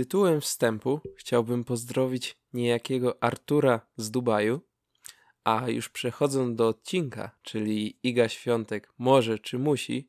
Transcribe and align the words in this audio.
Tytułem 0.00 0.40
wstępu 0.40 1.00
chciałbym 1.16 1.64
pozdrowić 1.64 2.38
niejakiego 2.52 3.22
Artura 3.22 3.80
z 3.96 4.10
Dubaju, 4.10 4.60
a 5.44 5.68
już 5.68 5.88
przechodząc 5.88 6.56
do 6.56 6.68
odcinka, 6.68 7.38
czyli 7.42 7.98
Iga 8.02 8.28
Świątek 8.28 8.92
może 8.98 9.38
czy 9.38 9.58
musi, 9.58 10.08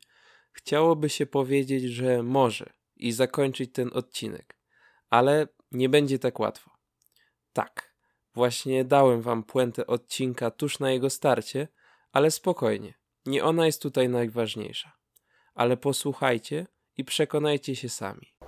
chciałoby 0.52 1.10
się 1.10 1.26
powiedzieć, 1.26 1.84
że 1.84 2.24
może 2.24 2.74
i 2.96 3.12
zakończyć 3.12 3.74
ten 3.74 3.90
odcinek, 3.94 4.58
ale 5.10 5.48
nie 5.72 5.90
będzie 5.90 6.20
tak 6.20 6.40
łatwo. 6.40 6.72
Tak, 7.54 7.96
właśnie 8.34 8.86
dałem 8.86 9.22
wam 9.22 9.44
puentę 9.44 9.88
odcinka 9.88 10.52
tuż 10.52 10.80
na 10.80 10.92
jego 10.92 11.10
starcie, 11.10 11.68
ale 12.12 12.32
spokojnie, 12.32 12.94
nie 13.26 13.44
ona 13.44 13.66
jest 13.66 13.82
tutaj 13.82 14.10
najważniejsza. 14.10 14.98
Ale 15.54 15.78
posłuchajcie 15.78 16.68
i 16.98 17.04
przekonajcie 17.04 17.76
się 17.76 17.90
sami. 17.90 18.41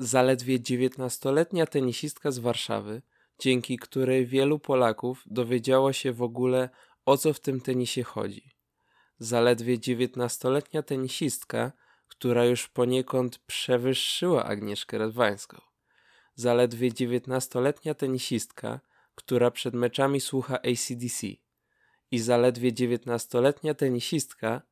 Zaledwie 0.00 0.60
19-letnia 0.60 1.66
tenisistka 1.66 2.30
z 2.30 2.38
Warszawy, 2.38 3.02
dzięki 3.38 3.76
której 3.78 4.26
wielu 4.26 4.58
Polaków 4.58 5.22
dowiedziało 5.26 5.92
się 5.92 6.12
w 6.12 6.22
ogóle 6.22 6.68
o 7.06 7.16
co 7.16 7.32
w 7.32 7.40
tym 7.40 7.60
tenisie 7.60 8.02
chodzi. 8.02 8.50
Zaledwie 9.18 9.78
19-letnia 9.78 10.82
tenisistka, 10.82 11.72
która 12.08 12.44
już 12.44 12.68
poniekąd 12.68 13.38
przewyższyła 13.38 14.44
Agnieszkę 14.44 14.98
Radwańską. 14.98 15.60
Zaledwie 16.34 16.90
19-letnia 16.90 17.94
tenisistka, 17.94 18.80
która 19.14 19.50
przed 19.50 19.74
meczami 19.74 20.20
słucha 20.20 20.58
ACDC. 20.58 21.26
I 22.10 22.18
zaledwie 22.18 22.72
19-letnia 22.72 23.74
tenisistka, 23.74 24.62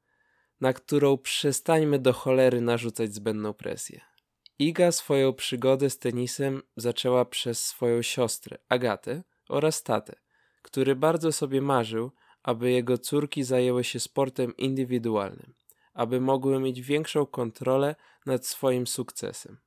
na 0.60 0.72
którą 0.72 1.18
przestańmy 1.18 1.98
do 1.98 2.12
cholery 2.12 2.60
narzucać 2.60 3.14
zbędną 3.14 3.52
presję. 3.52 4.15
Iga 4.58 4.92
swoją 4.92 5.32
przygodę 5.32 5.90
z 5.90 5.98
tenisem 5.98 6.62
zaczęła 6.76 7.24
przez 7.24 7.64
swoją 7.64 8.02
siostrę, 8.02 8.58
Agatę, 8.68 9.22
oraz 9.48 9.82
tatę, 9.82 10.16
który 10.62 10.96
bardzo 10.96 11.32
sobie 11.32 11.62
marzył, 11.62 12.10
aby 12.42 12.70
jego 12.70 12.98
córki 12.98 13.42
zajęły 13.42 13.84
się 13.84 14.00
sportem 14.00 14.56
indywidualnym, 14.56 15.54
aby 15.94 16.20
mogły 16.20 16.60
mieć 16.60 16.80
większą 16.82 17.26
kontrolę 17.26 17.94
nad 18.26 18.46
swoim 18.46 18.86
sukcesem. 18.86 19.58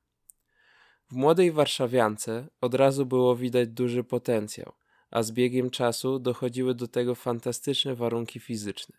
W 1.10 1.14
młodej 1.14 1.52
warszawiance 1.52 2.48
od 2.60 2.74
razu 2.74 3.06
było 3.06 3.36
widać 3.36 3.68
duży 3.68 4.04
potencjał, 4.04 4.72
a 5.10 5.22
z 5.22 5.32
biegiem 5.32 5.70
czasu 5.70 6.18
dochodziły 6.18 6.74
do 6.74 6.88
tego 6.88 7.14
fantastyczne 7.14 7.94
warunki 7.94 8.40
fizyczne, 8.40 8.96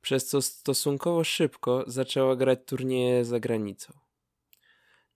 przez 0.00 0.26
co 0.26 0.42
stosunkowo 0.42 1.24
szybko 1.24 1.84
zaczęła 1.86 2.36
grać 2.36 2.58
turnieje 2.66 3.24
za 3.24 3.40
granicą. 3.40 4.09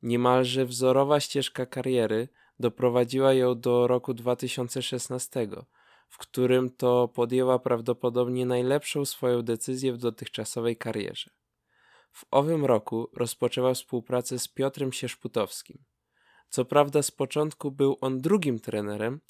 Niemalże 0.05 0.67
wzorowa 0.67 1.21
ścieżka 1.21 1.67
kariery 1.67 2.29
doprowadziła 2.61 3.33
ją 3.33 3.61
do 3.61 3.87
roku 3.87 4.15
2016, 4.15 5.49
w 6.09 6.19
którym 6.19 6.71
to 6.71 7.09
podjęła 7.09 7.59
prawdopodobnie 7.59 8.47
najlepszą 8.47 9.05
swoją 9.05 9.43
decyzję 9.43 9.93
w 9.93 9.99
dotychczasowej 9.99 10.77
karierze. 10.77 11.31
W 12.11 12.25
owym 12.31 12.65
roku 12.65 13.11
rozpoczęła 13.17 13.75
współpracę 13.75 14.39
z 14.39 14.49
Piotrem 14.49 14.93
Sierzputowskim. 14.93 15.85
Co 16.49 16.65
prawda 16.65 17.03
z 17.03 17.11
początku 17.11 17.71
był 17.71 17.99
on 18.01 18.21
drugim 18.21 18.61
trenerem, 18.61 19.21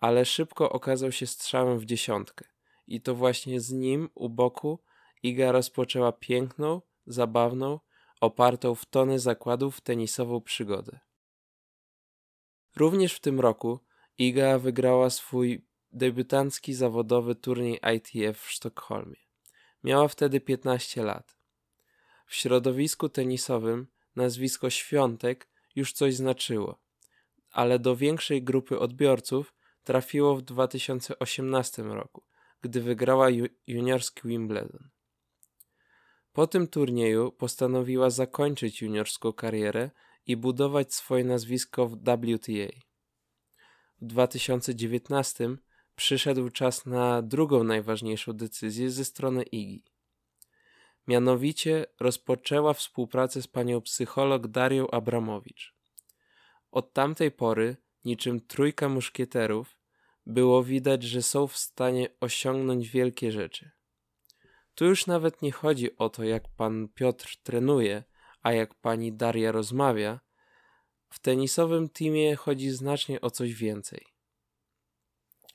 ale 0.00 0.24
szybko 0.24 0.70
okazał 0.70 1.12
się 1.12 1.26
strzałem 1.26 1.78
w 1.78 1.84
dziesiątkę. 1.84 2.44
I 2.86 3.00
to 3.00 3.14
właśnie 3.14 3.60
z 3.60 3.72
nim 3.72 4.08
u 4.14 4.28
boku 4.28 4.82
Iga 5.22 5.52
rozpoczęła 5.52 6.12
piękną, 6.12 6.82
zabawną, 7.06 7.80
opartą 8.20 8.74
w 8.74 8.84
tony 8.84 9.18
zakładów 9.18 9.80
tenisową 9.80 10.40
przygodę. 10.40 10.98
Również 12.76 13.14
w 13.14 13.20
tym 13.20 13.40
roku 13.40 13.80
Iga 14.18 14.58
wygrała 14.58 15.10
swój 15.10 15.66
debiutancki 15.92 16.74
zawodowy 16.74 17.34
turniej 17.34 17.80
ITF 17.96 18.40
w 18.40 18.50
Sztokholmie. 18.50 19.16
Miała 19.84 20.08
wtedy 20.08 20.40
15 20.40 21.02
lat. 21.02 21.36
W 22.26 22.34
środowisku 22.34 23.08
tenisowym 23.08 23.86
nazwisko 24.16 24.70
Świątek 24.70 25.48
już 25.74 25.92
coś 25.92 26.14
znaczyło, 26.14 26.78
ale 27.50 27.78
do 27.78 27.96
większej 27.96 28.42
grupy 28.42 28.78
odbiorców 28.78 29.54
trafiło 29.84 30.36
w 30.36 30.42
2018 30.42 31.82
roku, 31.82 32.22
gdy 32.60 32.80
wygrała 32.80 33.28
juniorski 33.66 34.20
Wimbledon. 34.24 34.95
Po 36.36 36.46
tym 36.46 36.68
turnieju 36.68 37.32
postanowiła 37.32 38.10
zakończyć 38.10 38.82
juniorską 38.82 39.32
karierę 39.32 39.90
i 40.26 40.36
budować 40.36 40.94
swoje 40.94 41.24
nazwisko 41.24 41.86
w 41.86 41.96
WTA. 41.96 42.80
W 44.00 44.06
2019 44.06 45.56
przyszedł 45.94 46.50
czas 46.50 46.86
na 46.86 47.22
drugą 47.22 47.64
najważniejszą 47.64 48.32
decyzję 48.32 48.90
ze 48.90 49.04
strony 49.04 49.42
Igi. 49.42 49.84
Mianowicie 51.06 51.86
rozpoczęła 52.00 52.72
współpracę 52.72 53.42
z 53.42 53.46
panią 53.46 53.80
psycholog 53.80 54.46
Darią 54.46 54.90
Abramowicz. 54.90 55.74
Od 56.70 56.92
tamtej 56.92 57.30
pory, 57.30 57.76
niczym 58.04 58.40
trójka 58.40 58.88
muszkieterów, 58.88 59.76
było 60.26 60.64
widać, 60.64 61.02
że 61.02 61.22
są 61.22 61.46
w 61.46 61.56
stanie 61.56 62.08
osiągnąć 62.20 62.88
wielkie 62.88 63.32
rzeczy. 63.32 63.75
Tu 64.76 64.84
już 64.84 65.06
nawet 65.06 65.42
nie 65.42 65.52
chodzi 65.52 65.96
o 65.96 66.08
to, 66.08 66.24
jak 66.24 66.48
pan 66.48 66.88
Piotr 66.88 67.36
trenuje, 67.42 68.04
a 68.42 68.52
jak 68.52 68.74
pani 68.74 69.12
Daria 69.12 69.52
rozmawia. 69.52 70.20
W 71.08 71.18
tenisowym 71.18 71.88
teamie 71.88 72.36
chodzi 72.36 72.70
znacznie 72.70 73.20
o 73.20 73.30
coś 73.30 73.54
więcej. 73.54 74.06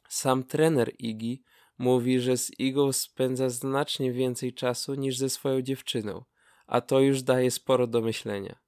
Sam 0.10 0.44
trener 0.44 0.92
Igi 1.00 1.44
mówi, 1.78 2.20
że 2.20 2.38
z 2.38 2.60
Igą 2.60 2.92
spędza 2.92 3.50
znacznie 3.50 4.14
więcej 4.14 4.54
czasu 4.54 4.96
niż 4.96 5.18
ze 5.18 5.30
swoją 5.30 5.62
dziewczyną, 5.62 6.26
a 6.68 6.82
to 6.82 7.00
już 7.00 7.24
daje 7.24 7.52
sporo 7.52 7.88
do 7.88 8.02
myślenia. 8.02 8.60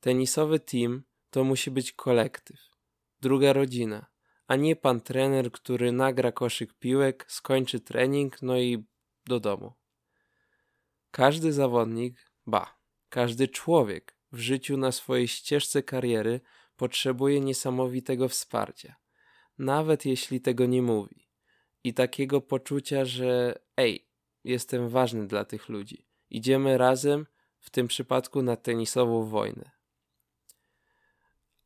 Tenisowy 0.00 0.60
team 0.60 1.02
to 1.30 1.44
musi 1.44 1.70
być 1.70 1.92
kolektyw, 1.92 2.60
druga 3.20 3.52
rodzina, 3.52 4.06
a 4.46 4.56
nie 4.56 4.76
pan 4.76 5.00
trener, 5.00 5.52
który 5.52 5.92
nagra 5.92 6.32
koszyk 6.32 6.74
piłek, 6.74 7.26
skończy 7.28 7.80
trening, 7.80 8.42
no 8.42 8.58
i 8.58 8.90
do 9.26 9.40
domu. 9.40 9.72
Każdy 11.10 11.52
zawodnik, 11.52 12.32
ba, 12.46 12.78
każdy 13.08 13.48
człowiek 13.48 14.16
w 14.32 14.38
życiu 14.38 14.76
na 14.76 14.92
swojej 14.92 15.28
ścieżce 15.28 15.82
kariery 15.82 16.40
potrzebuje 16.76 17.40
niesamowitego 17.40 18.28
wsparcia, 18.28 18.96
nawet 19.58 20.06
jeśli 20.06 20.40
tego 20.40 20.66
nie 20.66 20.82
mówi, 20.82 21.28
i 21.84 21.94
takiego 21.94 22.40
poczucia, 22.40 23.04
że 23.04 23.58
ej, 23.76 24.08
jestem 24.44 24.88
ważny 24.88 25.26
dla 25.26 25.44
tych 25.44 25.68
ludzi. 25.68 26.06
Idziemy 26.30 26.78
razem, 26.78 27.26
w 27.60 27.70
tym 27.70 27.88
przypadku 27.88 28.42
na 28.42 28.56
tenisową 28.56 29.24
wojnę. 29.24 29.70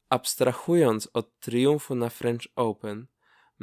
Abstrahując 0.08 1.08
od 1.12 1.40
triumfu 1.40 1.94
na 1.94 2.08
French 2.08 2.46
Open, 2.56 3.06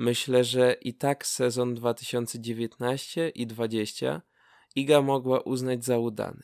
Myślę, 0.01 0.43
że 0.43 0.73
i 0.73 0.93
tak 0.93 1.25
sezon 1.25 1.73
2019 1.73 3.29
i 3.29 3.47
20 3.47 4.21
Iga 4.75 5.01
mogła 5.01 5.39
uznać 5.39 5.85
za 5.85 5.97
udany. 5.97 6.43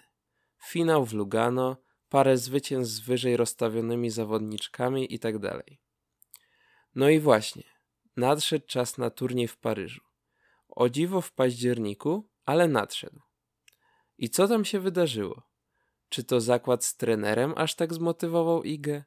Finał 0.63 1.05
w 1.05 1.13
Lugano, 1.13 1.77
parę 2.09 2.37
zwycięstw 2.37 2.95
z 2.95 2.99
wyżej 2.99 3.37
rozstawionymi 3.37 4.09
zawodniczkami 4.09 5.13
itd. 5.13 5.49
Tak 5.49 5.65
no 6.95 7.09
i 7.09 7.19
właśnie, 7.19 7.63
nadszedł 8.17 8.65
czas 8.65 8.97
na 8.97 9.09
turniej 9.09 9.47
w 9.47 9.57
Paryżu. 9.57 10.01
O 10.69 10.89
dziwo 10.89 11.21
w 11.21 11.31
październiku, 11.31 12.29
ale 12.45 12.67
nadszedł. 12.67 13.21
I 14.17 14.29
co 14.29 14.47
tam 14.47 14.65
się 14.65 14.79
wydarzyło? 14.79 15.43
Czy 16.09 16.23
to 16.23 16.41
zakład 16.41 16.85
z 16.85 16.97
trenerem 16.97 17.53
aż 17.55 17.75
tak 17.75 17.93
zmotywował 17.93 18.63
Igę? 18.63 19.03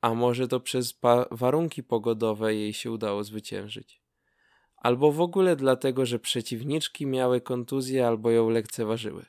A 0.00 0.14
może 0.14 0.48
to 0.48 0.60
przez 0.60 1.00
warunki 1.30 1.82
pogodowe 1.82 2.54
jej 2.54 2.72
się 2.72 2.90
udało 2.90 3.24
zwyciężyć? 3.24 4.02
Albo 4.76 5.12
w 5.12 5.20
ogóle 5.20 5.56
dlatego, 5.56 6.06
że 6.06 6.18
przeciwniczki 6.18 7.06
miały 7.06 7.40
kontuzję 7.40 8.06
albo 8.06 8.30
ją 8.30 8.50
lekceważyły. 8.50 9.26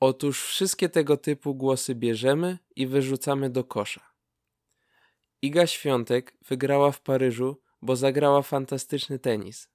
Otóż 0.00 0.44
wszystkie 0.44 0.88
tego 0.88 1.16
typu 1.16 1.54
głosy 1.54 1.94
bierzemy 1.94 2.58
i 2.76 2.86
wyrzucamy 2.86 3.50
do 3.50 3.64
kosza. 3.64 4.10
Iga 5.42 5.66
Świątek 5.66 6.36
wygrała 6.48 6.92
w 6.92 7.00
Paryżu, 7.00 7.60
bo 7.82 7.96
zagrała 7.96 8.42
fantastyczny 8.42 9.18
tenis. 9.18 9.68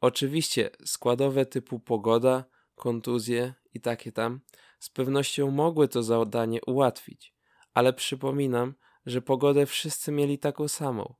Oczywiście 0.00 0.70
składowe 0.84 1.46
typu 1.46 1.80
pogoda, 1.80 2.44
kontuzje 2.74 3.54
i 3.74 3.80
takie 3.80 4.12
tam 4.12 4.40
z 4.78 4.90
pewnością 4.90 5.50
mogły 5.50 5.88
to 5.88 6.02
zadanie 6.02 6.60
ułatwić, 6.66 7.34
ale 7.74 7.92
przypominam, 7.92 8.74
że 9.06 9.22
pogodę 9.22 9.66
wszyscy 9.66 10.12
mieli 10.12 10.38
taką 10.38 10.68
samą, 10.68 11.14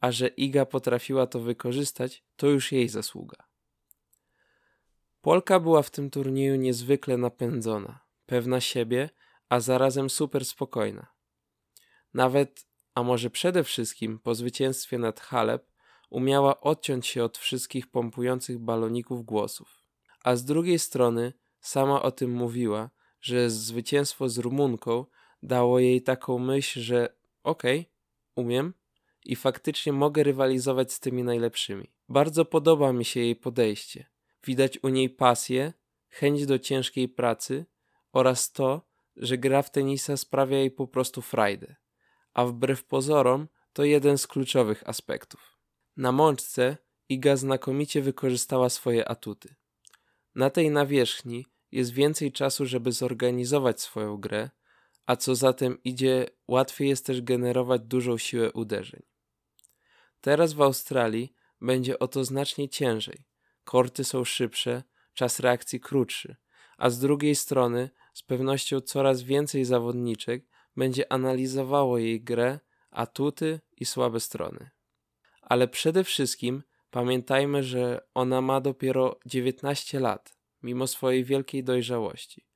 a 0.00 0.12
że 0.12 0.28
Iga 0.28 0.66
potrafiła 0.66 1.26
to 1.26 1.40
wykorzystać, 1.40 2.24
to 2.36 2.46
już 2.46 2.72
jej 2.72 2.88
zasługa. 2.88 3.36
Polka 5.20 5.60
była 5.60 5.82
w 5.82 5.90
tym 5.90 6.10
turnieju 6.10 6.56
niezwykle 6.56 7.16
napędzona. 7.16 8.00
pewna 8.26 8.60
siebie, 8.60 9.10
a 9.48 9.60
zarazem 9.60 10.10
super 10.10 10.44
spokojna. 10.44 11.06
Nawet, 12.14 12.66
a 12.94 13.02
może 13.02 13.30
przede 13.30 13.64
wszystkim 13.64 14.18
po 14.18 14.34
zwycięstwie 14.34 14.98
nad 14.98 15.20
Halep, 15.20 15.72
umiała 16.10 16.60
odciąć 16.60 17.06
się 17.06 17.24
od 17.24 17.38
wszystkich 17.38 17.90
pompujących 17.90 18.58
baloników 18.58 19.24
głosów. 19.24 19.82
A 20.24 20.36
z 20.36 20.44
drugiej 20.44 20.78
strony 20.78 21.32
sama 21.60 22.02
o 22.02 22.10
tym 22.10 22.30
mówiła, 22.30 22.90
że 23.20 23.50
zwycięstwo 23.50 24.28
z 24.28 24.38
Rumunką 24.38 25.06
dało 25.42 25.78
jej 25.78 26.02
taką 26.02 26.38
myśl, 26.38 26.80
że 26.80 27.17
okej, 27.48 27.80
okay, 27.80 27.92
umiem 28.34 28.74
i 29.24 29.36
faktycznie 29.36 29.92
mogę 29.92 30.22
rywalizować 30.22 30.92
z 30.92 31.00
tymi 31.00 31.22
najlepszymi. 31.22 31.92
Bardzo 32.08 32.44
podoba 32.44 32.92
mi 32.92 33.04
się 33.04 33.20
jej 33.20 33.36
podejście. 33.36 34.06
Widać 34.44 34.78
u 34.82 34.88
niej 34.88 35.10
pasję, 35.10 35.72
chęć 36.08 36.46
do 36.46 36.58
ciężkiej 36.58 37.08
pracy 37.08 37.66
oraz 38.12 38.52
to, 38.52 38.88
że 39.16 39.38
gra 39.38 39.62
w 39.62 39.70
tenisa 39.70 40.16
sprawia 40.16 40.58
jej 40.58 40.70
po 40.70 40.86
prostu 40.86 41.22
frajdę. 41.22 41.76
A 42.34 42.44
wbrew 42.44 42.84
pozorom 42.84 43.48
to 43.72 43.84
jeden 43.84 44.18
z 44.18 44.26
kluczowych 44.26 44.88
aspektów. 44.88 45.58
Na 45.96 46.12
mączce 46.12 46.76
Iga 47.08 47.36
znakomicie 47.36 48.02
wykorzystała 48.02 48.68
swoje 48.68 49.08
atuty. 49.08 49.54
Na 50.34 50.50
tej 50.50 50.70
nawierzchni 50.70 51.46
jest 51.72 51.92
więcej 51.92 52.32
czasu, 52.32 52.66
żeby 52.66 52.92
zorganizować 52.92 53.80
swoją 53.80 54.16
grę, 54.16 54.50
a 55.08 55.16
co 55.16 55.34
za 55.34 55.52
tym 55.52 55.82
idzie, 55.84 56.26
łatwiej 56.48 56.88
jest 56.88 57.06
też 57.06 57.22
generować 57.22 57.80
dużą 57.82 58.18
siłę 58.18 58.52
uderzeń. 58.52 59.02
Teraz 60.20 60.52
w 60.52 60.62
Australii 60.62 61.34
będzie 61.60 61.98
o 61.98 62.08
to 62.08 62.24
znacznie 62.24 62.68
ciężej. 62.68 63.24
Korty 63.64 64.04
są 64.04 64.24
szybsze, 64.24 64.82
czas 65.14 65.40
reakcji 65.40 65.80
krótszy, 65.80 66.36
a 66.78 66.90
z 66.90 66.98
drugiej 66.98 67.34
strony 67.34 67.90
z 68.14 68.22
pewnością 68.22 68.80
coraz 68.80 69.22
więcej 69.22 69.64
zawodniczek 69.64 70.44
będzie 70.76 71.12
analizowało 71.12 71.98
jej 71.98 72.20
grę, 72.20 72.58
atuty 72.90 73.60
i 73.76 73.84
słabe 73.84 74.20
strony. 74.20 74.70
Ale 75.42 75.68
przede 75.68 76.04
wszystkim 76.04 76.62
pamiętajmy, 76.90 77.62
że 77.62 78.00
ona 78.14 78.40
ma 78.40 78.60
dopiero 78.60 79.18
19 79.26 80.00
lat, 80.00 80.38
mimo 80.62 80.86
swojej 80.86 81.24
wielkiej 81.24 81.64
dojrzałości. 81.64 82.47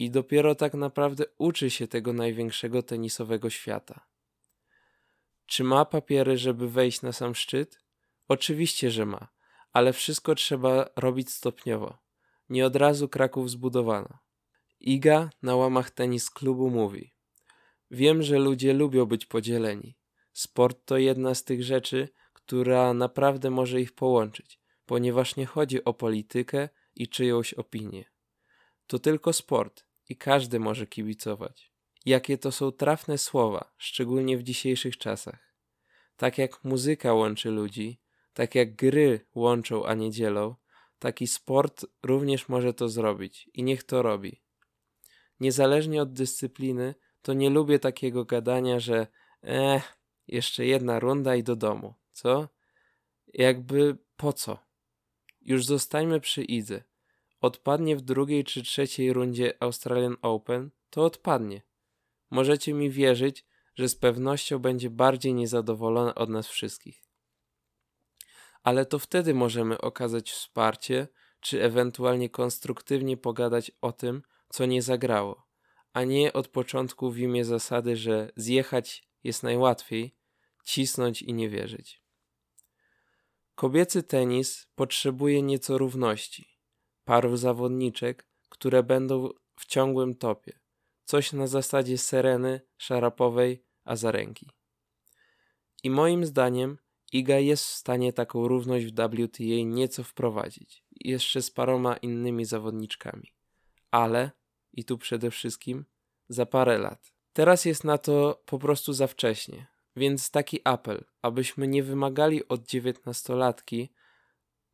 I 0.00 0.10
dopiero 0.10 0.54
tak 0.54 0.74
naprawdę 0.74 1.24
uczy 1.38 1.70
się 1.70 1.88
tego 1.88 2.12
największego 2.12 2.82
tenisowego 2.82 3.50
świata. 3.50 4.06
Czy 5.46 5.64
ma 5.64 5.84
papiery, 5.84 6.38
żeby 6.38 6.70
wejść 6.70 7.02
na 7.02 7.12
sam 7.12 7.34
szczyt? 7.34 7.80
Oczywiście, 8.28 8.90
że 8.90 9.06
ma, 9.06 9.28
ale 9.72 9.92
wszystko 9.92 10.34
trzeba 10.34 10.90
robić 10.96 11.30
stopniowo. 11.30 11.98
Nie 12.48 12.66
od 12.66 12.76
razu 12.76 13.08
Kraków 13.08 13.50
zbudowano. 13.50 14.18
Iga 14.80 15.30
na 15.42 15.56
łamach 15.56 15.90
tenis 15.90 16.30
klubu 16.30 16.70
mówi: 16.70 17.14
Wiem, 17.90 18.22
że 18.22 18.38
ludzie 18.38 18.72
lubią 18.72 19.06
być 19.06 19.26
podzieleni. 19.26 19.96
Sport 20.32 20.78
to 20.84 20.98
jedna 20.98 21.34
z 21.34 21.44
tych 21.44 21.62
rzeczy, 21.62 22.08
która 22.32 22.94
naprawdę 22.94 23.50
może 23.50 23.80
ich 23.80 23.92
połączyć, 23.92 24.60
ponieważ 24.86 25.36
nie 25.36 25.46
chodzi 25.46 25.84
o 25.84 25.94
politykę 25.94 26.68
i 26.94 27.08
czyjąś 27.08 27.54
opinię. 27.54 28.04
To 28.86 28.98
tylko 28.98 29.32
sport 29.32 29.89
i 30.10 30.16
każdy 30.16 30.60
może 30.60 30.86
kibicować. 30.86 31.72
Jakie 32.06 32.38
to 32.38 32.52
są 32.52 32.72
trafne 32.72 33.18
słowa, 33.18 33.72
szczególnie 33.78 34.38
w 34.38 34.42
dzisiejszych 34.42 34.98
czasach. 34.98 35.54
Tak 36.16 36.38
jak 36.38 36.64
muzyka 36.64 37.14
łączy 37.14 37.50
ludzi, 37.50 38.00
tak 38.34 38.54
jak 38.54 38.76
gry 38.76 39.26
łączą, 39.34 39.86
a 39.86 39.94
nie 39.94 40.10
dzielą, 40.10 40.54
taki 40.98 41.26
sport 41.26 41.86
również 42.02 42.48
może 42.48 42.74
to 42.74 42.88
zrobić 42.88 43.50
i 43.54 43.62
niech 43.62 43.82
to 43.84 44.02
robi. 44.02 44.42
Niezależnie 45.40 46.02
od 46.02 46.12
dyscypliny, 46.12 46.94
to 47.22 47.32
nie 47.32 47.50
lubię 47.50 47.78
takiego 47.78 48.24
gadania, 48.24 48.80
że 48.80 49.06
eh, 49.42 49.98
jeszcze 50.28 50.66
jedna 50.66 51.00
runda 51.00 51.36
i 51.36 51.42
do 51.42 51.56
domu. 51.56 51.94
Co? 52.12 52.48
Jakby 53.34 53.98
po 54.16 54.32
co? 54.32 54.58
Już 55.40 55.66
zostańmy 55.66 56.20
przy 56.20 56.42
Idze. 56.42 56.82
Odpadnie 57.40 57.96
w 57.96 58.00
drugiej 58.00 58.44
czy 58.44 58.62
trzeciej 58.62 59.12
rundzie 59.12 59.54
Australian 59.60 60.16
Open, 60.22 60.70
to 60.90 61.04
odpadnie. 61.04 61.62
Możecie 62.30 62.74
mi 62.74 62.90
wierzyć, 62.90 63.44
że 63.74 63.88
z 63.88 63.96
pewnością 63.96 64.58
będzie 64.58 64.90
bardziej 64.90 65.34
niezadowolona 65.34 66.14
od 66.14 66.28
nas 66.28 66.48
wszystkich. 66.48 67.04
Ale 68.62 68.86
to 68.86 68.98
wtedy 68.98 69.34
możemy 69.34 69.80
okazać 69.80 70.30
wsparcie, 70.30 71.08
czy 71.40 71.62
ewentualnie 71.62 72.30
konstruktywnie 72.30 73.16
pogadać 73.16 73.72
o 73.80 73.92
tym, 73.92 74.22
co 74.48 74.66
nie 74.66 74.82
zagrało, 74.82 75.46
a 75.92 76.04
nie 76.04 76.32
od 76.32 76.48
początku 76.48 77.10
w 77.10 77.18
imię 77.18 77.44
zasady, 77.44 77.96
że 77.96 78.30
zjechać 78.36 79.08
jest 79.24 79.42
najłatwiej, 79.42 80.14
cisnąć 80.64 81.22
i 81.22 81.34
nie 81.34 81.48
wierzyć. 81.48 82.02
Kobiecy 83.54 84.02
tenis 84.02 84.66
potrzebuje 84.74 85.42
nieco 85.42 85.78
równości, 85.78 86.59
parów 87.10 87.38
zawodniczek, 87.38 88.26
które 88.48 88.82
będą 88.82 89.28
w 89.56 89.66
ciągłym 89.66 90.14
topie, 90.14 90.58
coś 91.04 91.32
na 91.32 91.46
zasadzie 91.46 91.98
Sereny, 91.98 92.60
Szarapowej, 92.78 93.64
Azarenki. 93.84 94.50
I 95.82 95.90
moim 95.90 96.26
zdaniem 96.26 96.78
Iga 97.12 97.38
jest 97.38 97.64
w 97.64 97.74
stanie 97.74 98.12
taką 98.12 98.48
równość 98.48 98.86
w 98.86 98.92
WTA 98.92 99.64
nieco 99.64 100.04
wprowadzić, 100.04 100.84
jeszcze 101.00 101.42
z 101.42 101.50
paroma 101.50 101.96
innymi 101.96 102.44
zawodniczkami. 102.44 103.34
Ale, 103.90 104.30
i 104.72 104.84
tu 104.84 104.98
przede 104.98 105.30
wszystkim, 105.30 105.84
za 106.28 106.46
parę 106.46 106.78
lat. 106.78 107.12
Teraz 107.32 107.64
jest 107.64 107.84
na 107.84 107.98
to 107.98 108.42
po 108.46 108.58
prostu 108.58 108.92
za 108.92 109.06
wcześnie, 109.06 109.66
więc 109.96 110.30
taki 110.30 110.60
apel, 110.64 111.04
abyśmy 111.22 111.68
nie 111.68 111.82
wymagali 111.82 112.48
od 112.48 112.66
dziewiętnastolatki, 112.66 113.92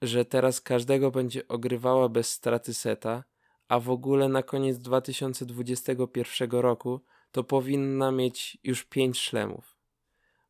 że 0.06 0.24
teraz 0.24 0.60
każdego 0.60 1.10
będzie 1.10 1.48
ogrywała 1.48 2.08
bez 2.08 2.28
straty 2.28 2.74
seta, 2.74 3.24
a 3.68 3.80
w 3.80 3.90
ogóle 3.90 4.28
na 4.28 4.42
koniec 4.42 4.78
2021 4.78 6.50
roku 6.50 7.00
to 7.32 7.44
powinna 7.44 8.12
mieć 8.12 8.58
już 8.64 8.84
pięć 8.84 9.20
szlemów. 9.20 9.76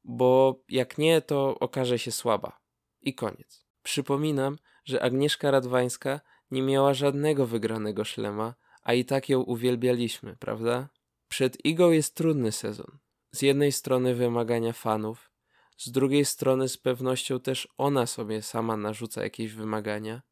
Bo 0.05 0.61
jak 0.69 0.99
nie, 0.99 1.23
to 1.23 1.59
okaże 1.59 1.99
się 1.99 2.13
słaba. 2.13 2.61
I 3.03 3.15
koniec. 3.15 3.67
Przypominam, 3.83 4.59
że 4.85 5.03
Agnieszka 5.03 5.51
Radwańska 5.51 6.21
nie 6.51 6.63
miała 6.63 6.95
żadnego 6.95 7.47
wygranego 7.47 8.05
szlema, 8.05 8.55
a 8.83 8.93
i 8.93 9.05
tak 9.05 9.29
ją 9.29 9.41
uwielbialiśmy, 9.41 10.37
prawda? 10.37 10.89
Przed 11.29 11.65
Igą 11.65 11.91
jest 11.91 12.15
trudny 12.15 12.53
sezon. 12.53 12.99
Z 13.33 13.43
jednej 13.43 13.73
strony 13.73 14.15
wymagania 14.15 14.73
fanów, 14.73 15.31
z 15.77 15.91
drugiej 15.91 16.25
strony 16.25 16.69
z 16.69 16.77
pewnością 16.77 17.41
też 17.41 17.69
ona 17.79 18.07
sobie 18.07 18.43
sama 18.43 18.77
narzuca 18.77 19.23
jakieś 19.23 19.53
wymagania, 19.53 20.23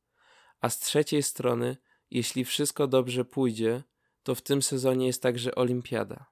a 0.61 0.71
z 0.71 0.81
trzeciej 0.81 1.23
strony, 1.23 1.77
jeśli 2.11 2.45
wszystko 2.45 2.87
dobrze 2.87 3.25
pójdzie, 3.25 3.83
to 4.23 4.35
w 4.35 4.43
tym 4.43 4.63
sezonie 4.63 5.07
jest 5.07 5.23
także 5.23 5.55
olimpiada. 5.55 6.27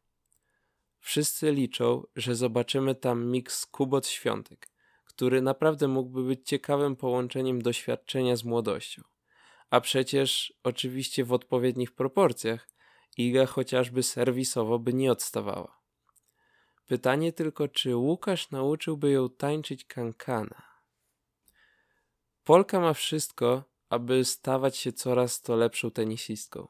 Wszyscy 0.99 1.53
liczą, 1.53 2.03
że 2.17 2.35
zobaczymy 2.35 2.95
tam 2.95 3.27
miks 3.27 3.67
Kubot 3.67 4.07
Świątek, 4.07 4.69
który 5.05 5.43
naprawdę 5.43 5.89
mógłby 5.89 6.23
być 6.23 6.49
ciekawym 6.49 6.97
połączeniem 6.97 7.63
doświadczenia 7.63 8.37
z 8.37 8.45
młodością. 8.45 9.03
A 9.71 9.81
przecież, 9.81 10.55
oczywiście 10.63 11.25
w 11.25 11.33
odpowiednich 11.33 11.95
proporcjach, 11.95 12.69
Iga 13.17 13.47
chociażby 13.47 14.03
serwisowo 14.03 14.79
by 14.79 14.95
nie 14.95 15.13
odstawała. 15.13 15.82
Pytanie 16.87 17.33
tylko, 17.33 17.69
czy 17.69 17.97
Łukasz 17.97 18.51
nauczyłby 18.51 19.11
ją 19.11 19.31
tańczyć 19.31 19.85
kankana? 19.85 20.63
Polka 22.45 22.81
ma 22.81 22.95
wszystko, 22.95 23.65
aby 23.89 24.25
stawać 24.25 24.77
się 24.77 24.93
coraz 24.93 25.41
to 25.43 25.57
lepszą 25.57 25.91
tenisistką. 25.91 26.69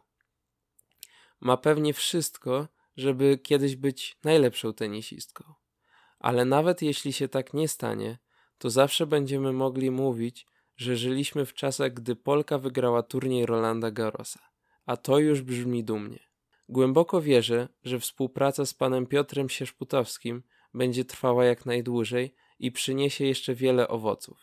Ma 1.41 1.57
pewnie 1.57 1.93
wszystko, 1.93 2.69
żeby 2.97 3.39
kiedyś 3.39 3.77
być 3.77 4.19
najlepszą 4.25 4.73
tenisistką. 4.73 5.55
Ale 6.19 6.45
nawet 6.45 6.83
jeśli 6.83 7.13
się 7.13 7.29
tak 7.29 7.55
nie 7.55 7.69
stanie, 7.69 8.19
to 8.59 8.71
zawsze 8.71 9.07
będziemy 9.07 9.53
mogli 9.53 9.91
mówić, 9.91 10.47
że 10.77 10.97
żyliśmy 10.97 11.47
w 11.47 11.55
czasach, 11.55 11.95
gdy 11.95 12.17
Polka 12.17 12.59
wygrała 12.59 13.03
turniej 13.03 13.47
Rolanda 13.47 13.91
Garrosa. 13.91 14.41
A 14.87 14.97
to 14.97 15.19
już 15.19 15.43
brzmi 15.43 15.85
dumnie. 15.85 16.32
Głęboko 16.73 17.23
wierzę, 17.23 17.69
że 17.85 17.99
współpraca 17.99 18.67
z 18.67 18.75
panem 18.75 19.07
Piotrem 19.07 19.49
Sierzputowskim 19.49 20.43
będzie 20.75 21.05
trwała 21.05 21.45
jak 21.45 21.67
najdłużej 21.67 22.35
i 22.59 22.73
przyniesie 22.73 23.25
jeszcze 23.25 23.55
wiele 23.55 23.89
owoców. 23.89 24.39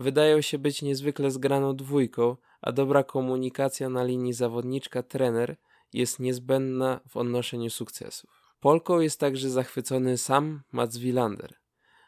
Wydają 0.00 0.40
się 0.40 0.58
być 0.58 0.82
niezwykle 0.82 1.30
zgraną 1.30 1.76
dwójką, 1.76 2.36
a 2.60 2.72
dobra 2.72 3.04
komunikacja 3.04 3.88
na 3.88 4.04
linii 4.04 4.32
zawodniczka-trener 4.32 5.56
jest 5.92 6.20
niezbędna 6.20 7.00
w 7.08 7.16
odnoszeniu 7.16 7.70
sukcesów. 7.70 8.30
Polką 8.60 9.00
jest 9.00 9.20
także 9.20 9.50
zachwycony 9.50 10.18
sam 10.18 10.62
Mats 10.72 10.96
Wilander, 10.96 11.54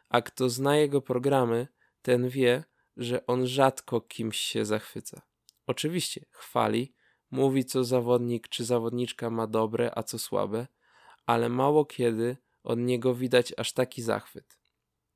a 0.08 0.22
kto 0.22 0.48
zna 0.48 0.76
jego 0.76 1.02
programy, 1.02 1.68
ten 2.02 2.28
wie, 2.28 2.64
że 2.96 3.26
on 3.26 3.46
rzadko 3.46 4.00
kimś 4.00 4.38
się 4.38 4.64
zachwyca. 4.64 5.22
Oczywiście 5.66 6.24
chwali, 6.30 6.94
mówi 7.30 7.64
co 7.64 7.84
zawodnik 7.84 8.48
czy 8.48 8.64
zawodniczka 8.64 9.30
ma 9.30 9.46
dobre, 9.46 9.90
a 9.94 10.02
co 10.02 10.18
słabe, 10.18 10.66
ale 11.26 11.48
mało 11.48 11.84
kiedy 11.84 12.36
od 12.62 12.78
niego 12.78 13.14
widać 13.14 13.54
aż 13.56 13.72
taki 13.72 14.02
zachwyt. 14.02 14.58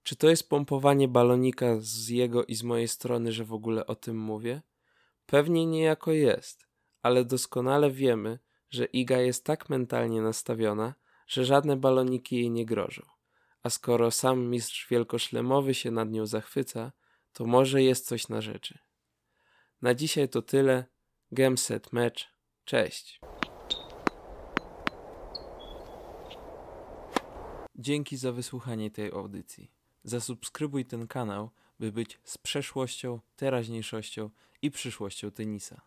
Czy 0.02 0.16
to 0.16 0.28
jest 0.28 0.48
pompowanie 0.48 1.08
balonika 1.08 1.76
z 1.78 2.08
jego 2.08 2.44
i 2.44 2.54
z 2.54 2.62
mojej 2.62 2.88
strony, 2.88 3.32
że 3.32 3.44
w 3.44 3.52
ogóle 3.52 3.86
o 3.86 3.94
tym 3.94 4.18
mówię? 4.18 4.62
Pewnie 5.26 5.66
niejako 5.66 6.12
jest, 6.12 6.66
ale 7.02 7.24
doskonale 7.24 7.90
wiemy, 7.90 8.38
że 8.70 8.84
Iga 8.84 9.18
jest 9.18 9.44
tak 9.44 9.68
mentalnie 9.68 10.22
nastawiona, 10.22 10.94
że 11.26 11.44
żadne 11.44 11.76
baloniki 11.76 12.36
jej 12.36 12.50
nie 12.50 12.66
grożą. 12.66 13.02
A 13.62 13.70
skoro 13.70 14.10
sam 14.10 14.46
mistrz 14.46 14.88
wielkoszlemowy 14.90 15.74
się 15.74 15.90
nad 15.90 16.10
nią 16.10 16.26
zachwyca, 16.26 16.92
to 17.32 17.44
może 17.46 17.82
jest 17.82 18.06
coś 18.06 18.28
na 18.28 18.40
rzeczy. 18.40 18.78
Na 19.82 19.94
dzisiaj 19.94 20.28
to 20.28 20.42
tyle. 20.42 20.84
Gemset 21.34 21.92
mecz. 21.92 22.28
Cześć. 22.64 23.20
Dzięki 27.76 28.16
za 28.16 28.32
wysłuchanie 28.32 28.90
tej 28.90 29.10
audycji. 29.12 29.70
Zasubskrybuj 30.04 30.84
ten 30.84 31.06
kanał, 31.06 31.50
by 31.80 31.92
być 31.92 32.18
z 32.24 32.38
przeszłością, 32.38 33.20
teraźniejszością 33.36 34.30
i 34.62 34.70
przyszłością 34.70 35.30
tenisa. 35.30 35.80